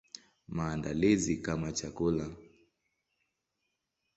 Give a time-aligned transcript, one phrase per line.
[0.47, 2.25] Maandalizi kama chakula.